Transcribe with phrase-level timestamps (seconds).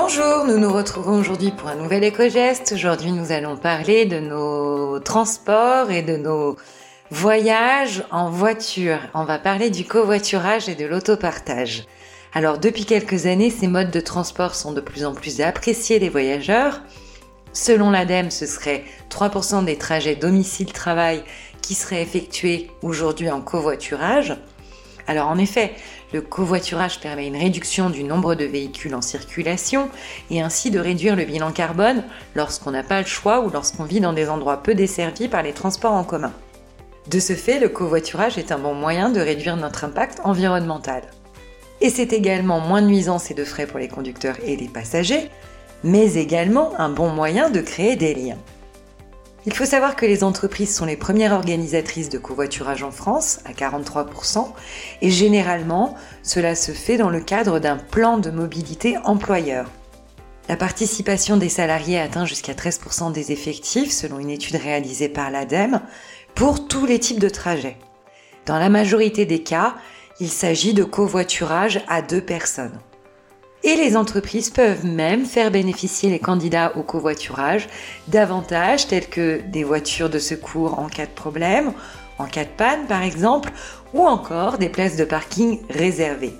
[0.00, 2.70] Bonjour, nous nous retrouvons aujourd'hui pour un nouvel éco-geste.
[2.72, 6.56] Aujourd'hui, nous allons parler de nos transports et de nos
[7.10, 9.00] voyages en voiture.
[9.12, 11.84] On va parler du covoiturage et de l'autopartage.
[12.32, 16.10] Alors, depuis quelques années, ces modes de transport sont de plus en plus appréciés des
[16.10, 16.80] voyageurs.
[17.52, 21.24] Selon l'ADEME, ce serait 3% des trajets domicile-travail
[21.60, 24.36] qui seraient effectués aujourd'hui en covoiturage.
[25.08, 25.72] Alors en effet,
[26.12, 29.88] le covoiturage permet une réduction du nombre de véhicules en circulation
[30.30, 34.00] et ainsi de réduire le bilan carbone lorsqu'on n'a pas le choix ou lorsqu'on vit
[34.00, 36.32] dans des endroits peu desservis par les transports en commun.
[37.08, 41.02] De ce fait, le covoiturage est un bon moyen de réduire notre impact environnemental.
[41.80, 45.30] Et c'est également moins de nuisances et de frais pour les conducteurs et les passagers,
[45.84, 48.38] mais également un bon moyen de créer des liens.
[49.48, 53.52] Il faut savoir que les entreprises sont les premières organisatrices de covoiturage en France, à
[53.52, 54.46] 43%,
[55.00, 59.70] et généralement, cela se fait dans le cadre d'un plan de mobilité employeur.
[60.50, 65.80] La participation des salariés atteint jusqu'à 13% des effectifs, selon une étude réalisée par l'ADEME,
[66.34, 67.78] pour tous les types de trajets.
[68.44, 69.76] Dans la majorité des cas,
[70.20, 72.78] il s'agit de covoiturage à deux personnes.
[73.68, 77.68] Et les entreprises peuvent même faire bénéficier les candidats au covoiturage
[78.06, 81.74] d'avantages tels que des voitures de secours en cas de problème,
[82.16, 83.52] en cas de panne par exemple,
[83.92, 86.32] ou encore des places de parking réservées.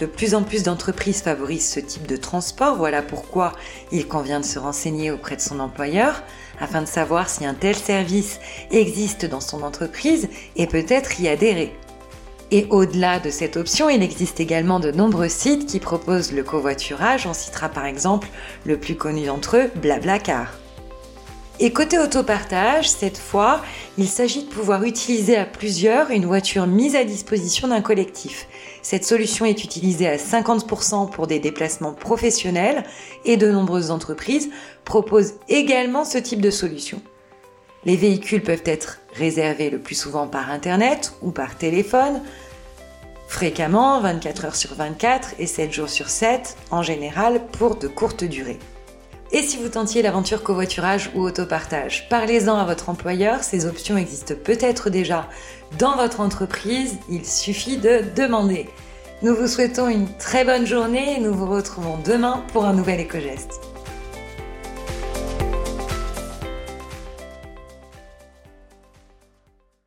[0.00, 3.52] De plus en plus d'entreprises favorisent ce type de transport, voilà pourquoi
[3.92, 6.24] il convient de se renseigner auprès de son employeur
[6.58, 8.40] afin de savoir si un tel service
[8.72, 11.72] existe dans son entreprise et peut-être y adhérer.
[12.50, 17.26] Et au-delà de cette option, il existe également de nombreux sites qui proposent le covoiturage.
[17.26, 18.28] On citera par exemple
[18.64, 20.58] le plus connu d'entre eux, Blablacar.
[21.60, 23.60] Et côté autopartage, cette fois,
[23.98, 28.46] il s'agit de pouvoir utiliser à plusieurs une voiture mise à disposition d'un collectif.
[28.80, 32.84] Cette solution est utilisée à 50% pour des déplacements professionnels
[33.24, 34.50] et de nombreuses entreprises
[34.84, 37.02] proposent également ce type de solution.
[37.88, 42.20] Les véhicules peuvent être réservés le plus souvent par Internet ou par téléphone,
[43.28, 48.24] fréquemment, 24 heures sur 24 et 7 jours sur 7, en général pour de courtes
[48.24, 48.58] durées.
[49.32, 54.34] Et si vous tentiez l'aventure covoiturage ou autopartage, parlez-en à votre employeur, ces options existent
[54.34, 55.26] peut-être déjà
[55.78, 58.68] dans votre entreprise, il suffit de demander.
[59.22, 63.00] Nous vous souhaitons une très bonne journée et nous vous retrouvons demain pour un nouvel
[63.00, 63.67] éco-geste.